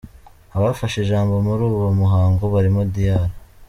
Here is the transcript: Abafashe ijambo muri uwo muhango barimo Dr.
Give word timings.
Abafashe 0.57 0.97
ijambo 1.01 1.33
muri 1.45 1.63
uwo 1.71 1.89
muhango 1.99 2.43
barimo 2.53 2.81
Dr. 2.93 3.23